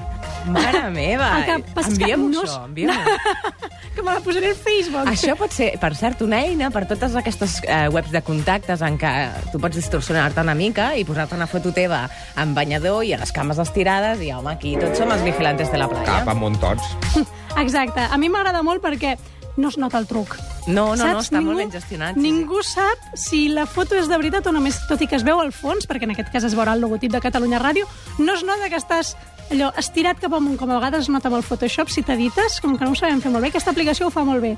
Mare 0.48 0.86
meva. 0.96 1.30
El 1.42 1.46
que 1.50 1.74
passa 1.76 1.92
és 1.92 1.98
que 2.00 2.08
Envia'm-ho, 2.08 2.30
no 2.32 2.42
això, 2.44 2.64
es- 2.64 2.70
envia'm-ho. 2.70 3.70
Que 3.94 4.02
me 4.02 4.10
la 4.10 4.22
posaré 4.26 4.48
al 4.50 4.56
Facebook. 4.58 5.06
Això 5.12 5.36
pot 5.38 5.52
ser, 5.54 5.68
per 5.78 5.92
cert, 5.94 6.24
una 6.26 6.40
eina 6.42 6.72
per 6.74 6.82
totes 6.90 7.14
aquestes 7.20 7.60
eh, 7.62 7.84
webs 7.94 8.10
de 8.10 8.24
contactes 8.26 8.82
en 8.82 8.96
què 8.98 9.12
tu 9.52 9.60
pots 9.62 9.78
distorsionar-te 9.78 10.42
una 10.42 10.56
mica 10.58 10.96
i 10.98 11.04
posar-te 11.06 11.38
una 11.38 11.46
foto 11.46 11.70
teva 11.78 12.00
amb 12.42 12.58
banyador 12.58 13.04
i 13.06 13.14
a 13.14 13.20
les 13.22 13.30
cames 13.32 13.60
estirades 13.62 14.24
i, 14.26 14.32
home, 14.34 14.50
aquí 14.56 14.74
tots 14.82 14.98
som 14.98 15.14
els 15.14 15.22
vigilantes 15.22 15.70
de 15.70 15.78
la 15.78 15.86
playa. 15.92 16.10
Cap 16.24 16.34
amunt 16.34 16.58
tots. 16.58 16.90
Exacte. 17.64 18.02
A 18.10 18.18
mi 18.18 18.32
m'agrada 18.34 18.64
molt 18.66 18.82
perquè 18.82 19.14
no 19.62 19.70
es 19.70 19.78
nota 19.78 20.02
el 20.02 20.10
truc. 20.10 20.34
No, 20.68 20.96
no, 20.96 20.96
no, 20.96 21.04
Saps? 21.20 21.28
està 21.28 21.42
molt 21.44 21.58
ben 21.60 21.72
gestionat. 21.72 22.16
sí, 22.16 22.22
Ningú 22.24 22.62
sap 22.64 22.98
si 23.20 23.50
la 23.50 23.66
foto 23.66 23.96
és 24.00 24.08
de 24.08 24.16
veritat 24.18 24.48
o 24.48 24.52
només, 24.56 24.78
tot 24.88 25.02
i 25.02 25.08
que 25.08 25.16
es 25.20 25.24
veu 25.28 25.40
al 25.42 25.52
fons, 25.52 25.88
perquè 25.90 26.04
en 26.08 26.12
aquest 26.16 26.32
cas 26.32 26.44
es 26.48 26.56
veurà 26.56 26.74
el 26.78 26.82
logotip 26.82 27.12
de 27.12 27.20
Catalunya 27.20 27.60
Ràdio, 27.60 27.86
no 28.20 28.34
es 28.34 28.44
nota 28.48 28.70
que 28.72 28.80
estàs 28.80 29.16
allò 29.52 29.74
estirat 29.78 30.22
cap 30.24 30.34
amunt, 30.34 30.56
com 30.58 30.72
a 30.72 30.78
vegades 30.80 31.04
es 31.06 31.10
nota 31.12 31.28
amb 31.28 31.36
el 31.38 31.44
Photoshop, 31.44 31.90
si 31.92 32.02
t'edites, 32.02 32.62
com 32.64 32.78
que 32.78 32.86
no 32.86 32.92
ho 32.92 32.96
sabem 32.96 33.20
fer 33.22 33.30
molt 33.32 33.44
bé. 33.44 33.50
Aquesta 33.52 33.72
aplicació 33.76 34.08
ho 34.08 34.10
fa 34.14 34.24
molt 34.24 34.42
bé. 34.42 34.56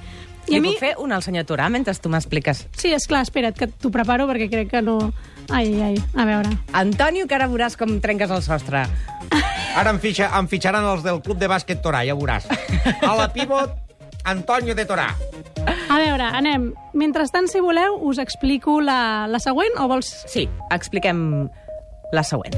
I 0.48 0.54
I 0.54 0.54
a 0.54 0.60
Li 0.60 0.62
mi... 0.62 0.72
puc 0.76 0.80
fer 0.84 0.94
una 1.02 1.16
al 1.18 1.24
senyor 1.26 1.44
Turà 1.50 1.66
mentre 1.74 1.96
tu 1.98 2.08
m'expliques? 2.14 2.68
Sí, 2.78 2.92
és 2.94 3.08
clar, 3.10 3.24
espera't, 3.26 3.58
que 3.58 3.66
t'ho 3.68 3.90
preparo 3.90 4.28
perquè 4.30 4.48
crec 4.52 4.70
que 4.70 4.82
no... 4.86 5.00
Ai, 5.50 5.74
ai, 5.74 5.96
ai, 5.96 6.04
a 6.22 6.26
veure. 6.26 6.52
Antonio, 6.74 7.26
que 7.28 7.34
ara 7.36 7.48
veuràs 7.50 7.76
com 7.78 7.98
trenques 8.00 8.30
el 8.30 8.44
sostre. 8.46 8.86
Ara 9.76 9.90
em, 9.90 9.98
fitxa, 10.00 10.30
em 10.38 10.48
fitxaran 10.48 10.86
els 10.86 11.02
del 11.04 11.20
club 11.26 11.42
de 11.42 11.50
bàsquet 11.50 11.82
Torà, 11.82 12.06
ja 12.06 12.14
ho 12.14 12.22
veuràs. 12.22 12.46
A 13.02 13.16
la 13.18 13.28
pivot, 13.34 13.74
Antonio 14.24 14.76
de 14.78 14.86
Torà. 14.86 15.10
A 15.90 15.98
veure, 16.02 16.24
anem. 16.34 16.72
Mentrestant, 16.98 17.48
si 17.52 17.60
voleu, 17.62 18.00
us 18.10 18.18
explico 18.24 18.80
la, 18.82 19.28
la 19.30 19.40
següent 19.44 19.78
o 19.80 19.88
vols... 19.92 20.10
Sí, 20.32 20.48
expliquem 20.74 21.22
la 22.16 22.24
següent. 22.26 22.56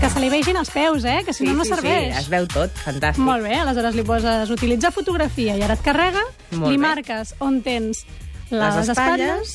Que 0.00 0.10
se 0.10 0.18
li 0.18 0.28
vegin 0.32 0.58
els 0.58 0.70
peus, 0.74 1.04
eh? 1.06 1.20
Que 1.26 1.34
si 1.36 1.44
no, 1.46 1.54
no 1.60 1.64
serveix. 1.66 2.08
Sí, 2.16 2.22
es 2.24 2.28
veu 2.32 2.48
tot, 2.50 2.74
fantàstic. 2.82 3.22
Molt 3.22 3.44
bé, 3.46 3.54
aleshores 3.62 3.94
li 3.98 4.02
poses 4.06 4.50
utilitzar 4.50 4.90
fotografia 4.94 5.54
i 5.58 5.62
ara 5.62 5.76
et 5.78 5.84
carrega, 5.86 6.24
Molt 6.56 6.72
li 6.72 6.78
bé. 6.78 6.82
marques 6.82 7.34
on 7.38 7.60
tens 7.62 8.02
les, 8.50 8.58
Les 8.58 8.80
espatlles, 8.88 9.54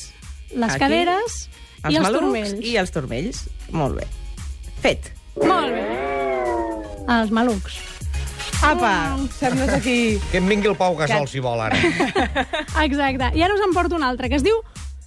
les 0.56 0.70
aquí, 0.72 0.80
caderes 0.86 1.38
els 1.84 1.92
i 1.92 1.98
els 2.00 2.06
malucs 2.08 2.24
turmells. 2.24 2.64
i 2.64 2.76
els 2.80 2.94
turmells. 2.96 3.44
Molt 3.76 4.00
bé. 4.00 4.08
Fet. 4.80 5.12
Molt 5.44 5.74
bé. 5.76 6.07
Els 7.08 7.30
malucs. 7.32 7.78
Apa, 8.62 9.16
sembles 9.38 9.70
aquí... 9.70 10.18
Que 10.32 10.40
em 10.42 10.48
vingui 10.50 10.68
el 10.68 10.76
Pau 10.76 10.96
Gasol, 10.98 11.28
si 11.30 11.40
vol, 11.40 11.60
ara. 11.62 11.78
Exacte. 12.86 13.30
I 13.38 13.44
ara 13.46 13.54
us 13.54 13.62
en 13.64 13.72
porto 13.72 13.96
una 13.96 14.10
altra, 14.10 14.28
que 14.28 14.36
es 14.36 14.44
diu 14.44 14.58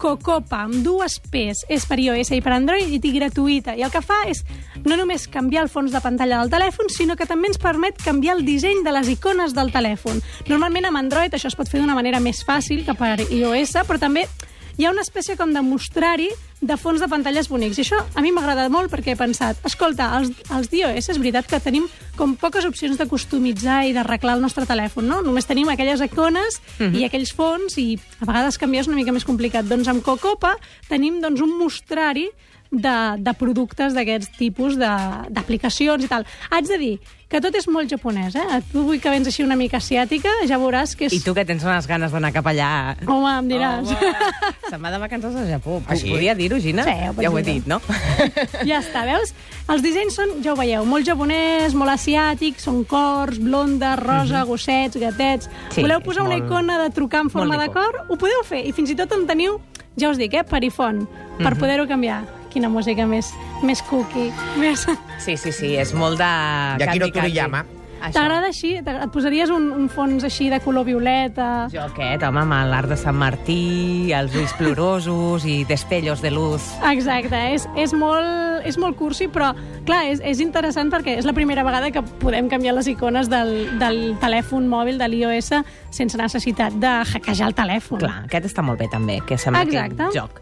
Cocopa, 0.02 0.64
amb 0.66 0.80
dues 0.82 1.20
P's. 1.30 1.66
És 1.70 1.86
per 1.86 2.00
iOS 2.02 2.32
i 2.34 2.40
per 2.42 2.56
Android 2.56 2.90
i 2.90 2.98
té 3.04 3.12
gratuïta. 3.14 3.76
I 3.78 3.84
el 3.86 3.92
que 3.94 4.02
fa 4.02 4.24
és 4.32 4.42
no 4.82 4.98
només 4.98 5.28
canviar 5.30 5.68
el 5.68 5.70
fons 5.70 5.94
de 5.94 6.02
pantalla 6.02 6.40
del 6.42 6.50
telèfon, 6.50 6.90
sinó 6.90 7.14
que 7.20 7.28
també 7.30 7.52
ens 7.52 7.62
permet 7.62 8.02
canviar 8.02 8.40
el 8.40 8.46
disseny 8.48 8.82
de 8.82 8.96
les 8.96 9.12
icones 9.14 9.54
del 9.54 9.70
telèfon. 9.70 10.24
Normalment 10.50 10.90
amb 10.90 11.04
Android 11.04 11.38
això 11.38 11.52
es 11.52 11.60
pot 11.60 11.70
fer 11.70 11.84
d'una 11.84 11.98
manera 11.98 12.24
més 12.24 12.42
fàcil 12.48 12.82
que 12.88 12.98
per 12.98 13.20
iOS, 13.28 13.76
però 13.86 14.02
també 14.02 14.26
hi 14.78 14.86
ha 14.86 14.92
una 14.92 15.04
espècie 15.06 15.36
com 15.40 15.52
de 15.54 15.62
mostrar-hi 15.66 16.30
de 16.62 16.78
fons 16.78 17.02
de 17.02 17.08
pantalles 17.10 17.50
bonics. 17.50 17.80
I 17.80 17.84
això 17.84 17.98
a 18.16 18.22
mi 18.22 18.32
m'agrada 18.32 18.68
molt 18.70 18.92
perquè 18.92 19.16
he 19.16 19.20
pensat, 19.20 19.58
escolta, 19.68 20.12
els, 20.20 20.30
els 20.54 20.70
d'iOS 20.70 21.10
és 21.14 21.20
veritat 21.20 21.50
que 21.50 21.60
tenim 21.64 21.88
com 22.18 22.36
poques 22.38 22.68
opcions 22.70 23.00
de 23.00 23.08
customitzar 23.10 23.82
i 23.90 23.96
d'arreglar 23.98 24.38
el 24.38 24.46
nostre 24.46 24.68
telèfon, 24.70 25.08
no? 25.10 25.22
Només 25.26 25.50
tenim 25.50 25.72
aquelles 25.74 26.04
icones 26.06 26.62
i 27.02 27.06
aquells 27.08 27.34
fons 27.34 27.78
i 27.82 27.98
a 28.20 28.30
vegades 28.30 28.60
canviar 28.62 28.86
és 28.86 28.92
una 28.92 29.00
mica 29.00 29.12
més 29.16 29.26
complicat. 29.26 29.66
Doncs 29.66 29.90
amb 29.90 30.06
Cocopa 30.06 30.56
tenim 30.90 31.20
doncs, 31.22 31.42
un 31.42 31.58
mostrari 31.58 32.30
de, 32.72 32.98
de 33.20 33.34
productes 33.36 33.94
d'aquests 33.94 34.32
tipus 34.38 34.78
de- 34.80 35.26
d'aplicacions 35.30 36.06
i 36.06 36.08
tal. 36.08 36.24
Haig 36.50 36.70
de 36.72 36.78
dir 36.80 36.94
que 37.32 37.40
tot 37.40 37.56
és 37.56 37.64
molt 37.72 37.88
japonès, 37.88 38.34
eh? 38.36 38.58
Tu 38.74 38.82
vull 38.84 39.00
que 39.00 39.12
vens 39.12 39.28
així 39.28 39.44
una 39.44 39.56
mica 39.56 39.78
asiàtica, 39.80 40.28
ja 40.50 40.58
veuràs 40.60 40.98
que 41.00 41.06
és... 41.08 41.14
I 41.16 41.22
tu 41.24 41.32
que 41.36 41.46
tens 41.48 41.64
unes 41.64 41.86
ganes 41.88 42.12
d'anar 42.12 42.32
cap 42.36 42.48
allà... 42.52 42.96
Home, 43.08 43.30
em 43.40 43.48
diràs. 43.48 43.88
Home, 43.88 44.10
se'n 44.68 44.82
va 44.84 44.92
de 44.92 45.00
vacances 45.00 45.38
a 45.40 45.46
Japó. 45.48 45.78
Ah, 45.88 45.96
sí? 45.96 46.12
Podia 46.12 46.36
dir-ho, 46.36 46.60
Gina? 46.60 46.84
Sí, 46.84 46.92
ho 47.08 47.16
ja 47.24 47.32
ho 47.32 47.38
he 47.40 47.44
dir. 47.48 47.54
dit, 47.62 47.70
no? 47.72 47.80
ja 48.68 48.82
està, 48.82 49.06
veus? 49.08 49.32
Els 49.72 49.84
dissenys 49.86 50.18
són, 50.20 50.34
ja 50.44 50.52
ho 50.52 50.58
veieu, 50.60 50.84
molt 50.88 51.08
japonès, 51.08 51.72
molt 51.78 51.94
asiàtic, 51.96 52.60
són 52.60 52.84
cors, 52.84 53.40
blondes, 53.40 53.96
rosa, 54.04 54.44
gossets, 54.48 55.00
gatets... 55.00 55.48
Sí, 55.72 55.86
Voleu 55.88 56.04
posar 56.04 56.26
és 56.26 56.28
una 56.28 56.36
molt- 56.36 56.52
icona 56.52 56.82
de 56.84 56.90
trucar 57.00 57.24
en 57.28 57.32
forma 57.32 57.56
molt 57.56 57.64
de 57.64 57.72
cor? 57.80 58.02
Ho 58.12 58.20
podeu 58.20 58.44
fer, 58.48 58.66
i 58.68 58.76
fins 58.76 58.92
i 58.92 59.00
tot 59.00 59.16
en 59.16 59.24
teniu, 59.30 59.56
ja 59.96 60.12
us 60.12 60.20
dic, 60.20 60.36
eh, 60.36 60.44
perifon, 60.44 61.06
per 61.40 61.56
poder-ho 61.56 61.88
canviar. 61.88 62.26
Quina 62.52 62.70
música 62.72 63.06
més, 63.08 63.32
més 63.64 63.84
cookie, 63.88 64.32
més... 64.60 64.88
Sí, 65.22 65.38
sí, 65.38 65.54
sí, 65.56 65.76
és 65.80 65.94
molt 65.96 66.20
de... 66.20 66.32
Yakiro. 66.84 67.12
Toriyama. 67.16 67.64
T'agrada 68.10 68.50
així? 68.50 68.72
Et 68.80 68.88
posaries 69.14 69.52
un, 69.54 69.68
un 69.78 69.86
fons 69.92 70.24
així 70.26 70.48
de 70.50 70.58
color 70.64 70.88
violeta? 70.88 71.68
Jo 71.72 71.84
aquest, 71.84 72.24
home, 72.26 72.42
amb 72.42 72.56
l'art 72.72 72.90
de 72.90 72.98
Sant 72.98 73.18
Martí, 73.18 74.10
els 74.18 74.34
ulls 74.38 74.56
plorosos 74.58 75.46
i 75.46 75.60
destellos 75.70 76.24
de 76.26 76.32
luz. 76.34 76.66
Exacte, 76.90 77.38
és, 77.54 77.68
és, 77.78 77.94
molt, 77.94 78.66
és 78.68 78.80
molt 78.82 78.98
cursi, 78.98 79.30
però 79.32 79.52
clar, 79.86 80.02
és, 80.10 80.24
és 80.26 80.42
interessant 80.42 80.90
perquè 80.94 81.20
és 81.22 81.30
la 81.30 81.36
primera 81.38 81.66
vegada 81.68 81.92
que 81.94 82.02
podem 82.24 82.50
canviar 82.50 82.74
les 82.80 82.90
icones 82.90 83.30
del, 83.30 83.54
del 83.82 84.02
telèfon 84.24 84.66
mòbil 84.72 84.98
de 85.02 85.12
l'iOS 85.12 85.54
sense 85.94 86.18
necessitat 86.18 86.82
de 86.82 86.98
hackejar 87.14 87.52
el 87.52 87.58
telèfon. 87.58 88.02
Clar, 88.02 88.18
aquest 88.26 88.50
està 88.50 88.66
molt 88.66 88.82
bé 88.82 88.90
també, 88.92 89.22
que 89.28 89.38
sembla 89.38 89.66
Exacte. 89.68 90.10
aquest 90.10 90.18
joc. 90.18 90.42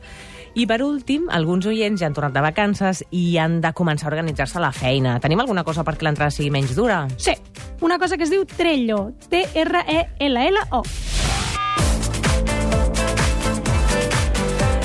I 0.56 0.66
per 0.66 0.82
últim, 0.84 1.28
alguns 1.30 1.68
oients 1.70 2.02
ja 2.02 2.08
han 2.10 2.16
tornat 2.18 2.34
de 2.34 2.44
vacances 2.44 3.04
i 3.12 3.38
han 3.38 3.60
de 3.62 3.74
començar 3.78 4.10
a 4.10 4.14
organitzar-se 4.14 4.62
la 4.62 4.72
feina. 4.74 5.20
Tenim 5.22 5.40
alguna 5.40 5.64
cosa 5.64 5.86
perquè 5.86 6.08
l'entrada 6.08 6.34
sigui 6.34 6.50
menys 6.54 6.76
dura? 6.78 7.04
Sí, 7.18 7.38
una 7.82 8.00
cosa 8.00 8.18
que 8.18 8.26
es 8.26 8.34
diu 8.34 8.46
Trello, 8.50 9.12
T-R-E-L-L-O. 9.30 10.84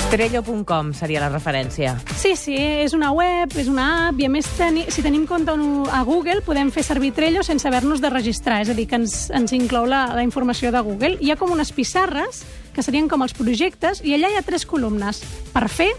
Trello.com 0.09 0.91
seria 0.93 1.19
la 1.19 1.27
referència. 1.31 1.95
Sí, 2.15 2.35
sí, 2.37 2.55
és 2.55 2.93
una 2.93 3.09
web, 3.15 3.51
és 3.57 3.67
una 3.71 3.85
app, 4.07 4.19
i 4.21 4.27
a 4.27 4.31
més, 4.31 4.47
teni, 4.57 4.85
si 4.93 5.03
tenim 5.03 5.25
compte 5.27 5.51
a 5.51 6.01
Google, 6.07 6.43
podem 6.45 6.69
fer 6.71 6.83
servir 6.85 7.11
Trello 7.17 7.43
sense 7.43 7.67
haver-nos 7.67 8.03
de 8.03 8.11
registrar, 8.13 8.61
és 8.63 8.69
a 8.71 8.75
dir, 8.77 8.85
que 8.91 8.99
ens, 9.01 9.29
ens 9.35 9.55
inclou 9.57 9.87
la, 9.89 10.05
la 10.15 10.23
informació 10.23 10.71
de 10.71 10.83
Google. 10.85 11.17
Hi 11.19 11.33
ha 11.33 11.39
com 11.39 11.51
unes 11.55 11.73
pissarres, 11.75 12.43
que 12.75 12.85
serien 12.85 13.09
com 13.11 13.25
els 13.25 13.33
projectes, 13.37 14.03
i 14.05 14.13
allà 14.15 14.29
hi 14.31 14.37
ha 14.39 14.45
tres 14.45 14.67
columnes, 14.69 15.23
per 15.55 15.65
fer, 15.73 15.91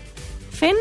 fent 0.55 0.81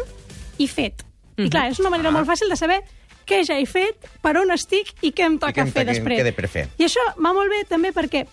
i 0.61 0.69
fet. 0.71 1.03
I 1.35 1.49
clar, 1.51 1.67
és 1.73 1.81
una 1.83 1.91
manera 1.91 2.13
molt 2.15 2.29
fàcil 2.29 2.47
de 2.47 2.55
saber 2.59 2.79
què 3.27 3.41
ja 3.43 3.57
he 3.59 3.65
fet, 3.67 4.05
per 4.23 4.37
on 4.39 4.53
estic 4.53 4.93
i 5.03 5.11
què 5.11 5.25
em 5.25 5.39
toca 5.41 5.57
què 5.57 5.65
em 5.65 5.73
fer 5.73 5.83
després. 5.89 6.21
què 6.21 6.35
per 6.37 6.47
fer. 6.51 6.67
I 6.77 6.87
això 6.87 7.03
va 7.17 7.33
molt 7.35 7.51
bé 7.51 7.65
també 7.67 7.91
perquè 7.95 8.23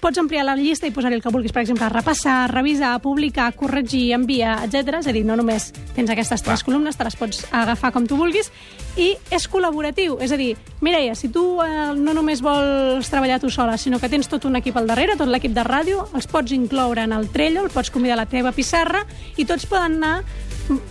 pots 0.00 0.18
ampliar 0.18 0.46
la 0.48 0.56
llista 0.56 0.88
i 0.88 0.94
posar-hi 0.94 1.18
el 1.18 1.22
que 1.22 1.32
vulguis, 1.32 1.52
per 1.52 1.62
exemple, 1.62 1.88
repassar, 1.92 2.50
revisar, 2.50 2.94
publicar, 3.04 3.50
corregir, 3.56 4.14
enviar, 4.16 4.56
etc. 4.64 5.00
És 5.00 5.10
a 5.10 5.14
dir, 5.14 5.24
no 5.28 5.36
només 5.38 5.70
tens 5.94 6.10
aquestes 6.10 6.42
tres 6.42 6.64
Clar. 6.64 6.70
columnes, 6.70 6.96
te 6.96 7.06
les 7.06 7.16
pots 7.20 7.44
agafar 7.52 7.92
com 7.92 8.06
tu 8.08 8.16
vulguis, 8.16 8.50
i 8.96 9.12
és 9.30 9.48
col·laboratiu. 9.50 10.18
És 10.24 10.32
a 10.32 10.40
dir, 10.40 10.54
Mireia, 10.80 11.14
si 11.14 11.28
tu 11.32 11.44
eh, 11.62 11.92
no 11.96 12.14
només 12.16 12.42
vols 12.42 13.12
treballar 13.12 13.40
tu 13.40 13.52
sola, 13.52 13.76
sinó 13.78 14.00
que 14.00 14.08
tens 14.08 14.28
tot 14.28 14.48
un 14.48 14.56
equip 14.56 14.76
al 14.80 14.88
darrere, 14.90 15.18
tot 15.20 15.28
l'equip 15.28 15.54
de 15.56 15.64
ràdio, 15.66 16.08
els 16.14 16.26
pots 16.30 16.56
incloure 16.56 17.04
en 17.04 17.12
el 17.16 17.28
Trello, 17.30 17.64
el 17.64 17.74
pots 17.74 17.92
convidar 17.92 18.18
a 18.18 18.24
la 18.24 18.30
teva 18.30 18.52
pissarra, 18.56 19.04
i 19.36 19.46
tots 19.46 19.68
poden 19.68 20.00
anar 20.00 20.22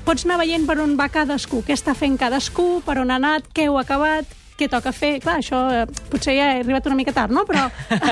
pots 0.04 0.26
anar 0.26 0.40
veient 0.42 0.66
per 0.68 0.76
on 0.84 0.98
va 1.00 1.08
cadascú, 1.12 1.62
què 1.64 1.76
està 1.78 1.96
fent 1.96 2.18
cadascú, 2.20 2.82
per 2.86 2.98
on 3.00 3.14
ha 3.14 3.20
anat, 3.20 3.48
què 3.56 3.70
heu 3.70 3.78
acabat, 3.80 4.39
què 4.60 4.70
toca 4.72 4.94
fer. 4.96 5.18
Clar, 5.24 5.40
això 5.42 5.62
eh, 5.74 5.86
potser 6.12 6.36
ja 6.38 6.50
he 6.54 6.64
arribat 6.64 6.90
una 6.90 6.98
mica 7.00 7.16
tard, 7.16 7.34
no? 7.36 7.46
Però 7.50 7.68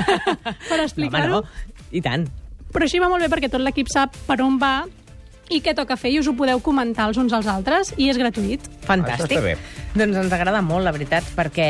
per 0.70 0.80
explicar-ho. 0.84 1.42
No, 1.42 1.42
no. 1.44 1.76
I 1.92 2.04
tant. 2.04 2.28
Però 2.74 2.88
així 2.88 3.00
va 3.00 3.10
molt 3.12 3.24
bé 3.24 3.30
perquè 3.32 3.52
tot 3.52 3.64
l'equip 3.64 3.92
sap 3.92 4.16
per 4.28 4.40
on 4.44 4.58
va 4.62 4.82
i 5.54 5.62
què 5.64 5.72
toca 5.76 5.96
fer 5.96 6.12
i 6.12 6.20
us 6.20 6.28
ho 6.28 6.34
podeu 6.36 6.60
comentar 6.64 7.08
els 7.08 7.20
uns 7.22 7.34
als 7.36 7.48
altres 7.48 7.94
i 7.96 8.10
és 8.12 8.20
gratuït. 8.20 8.66
Fantàstic. 8.88 9.38
Això 9.38 9.40
està 9.40 9.44
bé. 9.46 9.56
Doncs 9.96 10.24
ens 10.26 10.36
agrada 10.36 10.62
molt, 10.66 10.84
la 10.84 10.92
veritat, 10.96 11.28
perquè 11.38 11.70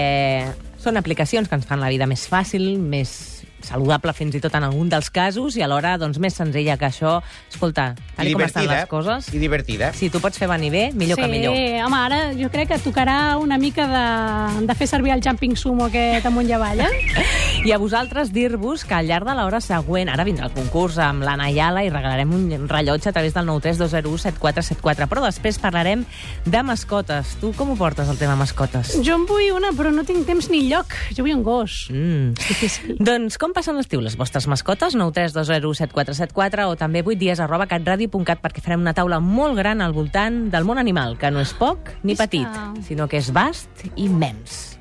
són 0.81 0.97
aplicacions 0.97 1.49
que 1.49 1.57
ens 1.59 1.67
fan 1.69 1.81
la 1.83 1.91
vida 1.93 2.07
més 2.09 2.25
fàcil, 2.29 2.75
més 2.81 3.36
saludable 3.63 4.13
fins 4.13 4.35
i 4.37 4.41
tot 4.43 4.53
en 4.57 4.67
algun 4.67 4.89
dels 4.89 5.09
casos 5.13 5.57
i 5.57 5.63
alhora 5.65 5.95
doncs, 5.97 6.19
més 6.19 6.35
senzilla 6.37 6.77
que 6.77 6.87
això. 6.87 7.17
Escolta, 7.51 7.95
tal 8.15 8.27
I 8.29 8.33
com 8.33 8.43
estan 8.45 8.67
les 8.67 8.85
coses, 8.89 9.31
I 9.33 9.39
divertida. 9.41 9.91
si 9.93 10.09
tu 10.09 10.21
pots 10.23 10.37
fer 10.37 10.47
venir 10.49 10.71
bé, 10.71 10.83
millor 10.93 11.17
sí, 11.17 11.23
que 11.23 11.27
millor. 11.31 11.57
home, 11.85 11.97
ara 11.97 12.19
jo 12.37 12.49
crec 12.53 12.69
que 12.73 12.79
tocarà 12.83 13.37
una 13.37 13.57
mica 13.57 13.87
de, 13.87 14.65
de 14.67 14.75
fer 14.75 14.87
servir 14.87 15.11
el 15.15 15.23
jumping 15.23 15.55
sumo 15.57 15.87
aquest 15.87 16.25
amunt 16.29 16.49
i 16.49 16.53
avall, 16.57 16.81
eh? 16.85 16.91
I 17.67 17.73
a 17.73 17.77
vosaltres 17.81 18.31
dir-vos 18.31 18.85
que 18.85 18.93
al 18.93 19.07
llarg 19.09 19.27
de 19.27 19.33
l'hora 19.35 19.59
següent, 19.63 20.09
ara 20.13 20.23
vindrà 20.27 20.47
el 20.47 20.53
concurs 20.55 20.97
amb 21.01 21.25
l'Anna 21.25 21.49
Ayala 21.49 21.83
i 21.83 21.89
regalarem 21.89 22.31
un 22.33 22.67
rellotge 22.69 23.09
a 23.09 23.13
través 23.15 23.33
del 23.33 23.47
932017474, 23.49 25.07
però 25.09 25.23
després 25.25 25.59
parlarem 25.59 26.05
de 26.45 26.63
mascotes. 26.63 27.35
Tu 27.41 27.51
com 27.57 27.71
ho 27.73 27.77
portes, 27.79 28.09
el 28.09 28.19
tema 28.19 28.35
mascotes? 28.39 28.95
Jo 29.03 29.17
en 29.17 29.25
vull 29.29 29.49
una, 29.55 29.73
però 29.77 29.91
no 29.93 30.05
tinc 30.07 30.25
temps 30.27 30.49
ni 30.53 30.67
lloc. 30.69 30.93
Jo 31.15 31.25
vull 31.25 31.35
un 31.37 31.43
gos. 31.45 31.87
Mm. 31.91 32.33
És 32.37 32.47
difícil. 32.53 32.95
Doncs 32.99 33.37
com 33.47 33.55
passen 33.55 33.77
l'estiu 33.79 34.01
les 34.03 34.17
vostres 34.19 34.43
mascotes? 34.51 34.91
932017474 34.99 36.65
o 36.67 36.75
també 36.75 36.99
8 36.99 37.15
dies 37.15 37.39
arroba 37.39 37.63
catradio.cat 37.71 38.41
perquè 38.43 38.59
farem 38.59 38.81
una 38.83 38.91
taula 38.97 39.21
molt 39.23 39.55
gran 39.55 39.79
al 39.79 39.93
voltant 39.95 40.49
del 40.51 40.67
món 40.67 40.81
animal, 40.81 41.15
que 41.15 41.31
no 41.31 41.39
és 41.39 41.53
poc 41.55 41.93
ni 42.03 42.11
Visca. 42.11 42.25
petit, 42.27 42.83
sinó 42.83 43.07
que 43.07 43.21
és 43.21 43.31
vast 43.31 43.85
i 43.87 44.09
immens. 44.09 44.75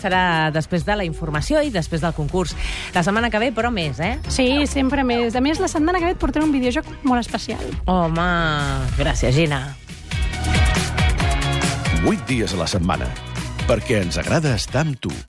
Serà 0.00 0.48
després 0.48 0.86
de 0.88 0.96
la 0.96 1.04
informació 1.04 1.60
i 1.60 1.68
després 1.68 2.00
del 2.00 2.16
concurs. 2.16 2.56
La 2.96 3.02
setmana 3.04 3.28
que 3.28 3.42
ve, 3.42 3.50
però 3.52 3.68
més, 3.68 4.00
eh? 4.00 4.16
Sí, 4.32 4.64
sempre 4.64 5.04
més. 5.04 5.36
A 5.36 5.44
més, 5.44 5.60
la 5.60 5.68
setmana 5.68 6.00
que 6.00 6.08
ve 6.08 6.16
et 6.16 6.22
portaré 6.22 6.46
un 6.46 6.56
videojoc 6.56 6.88
molt 7.04 7.20
especial. 7.20 7.60
Home, 7.84 8.30
gràcies, 8.96 9.36
Gina. 9.36 9.76
8 12.00 12.24
dies 12.24 12.56
a 12.56 12.62
la 12.64 12.70
setmana, 12.70 13.12
perquè 13.68 14.00
ens 14.00 14.16
agrada 14.16 14.56
estar 14.56 14.88
amb 14.88 14.96
tu. 14.96 15.12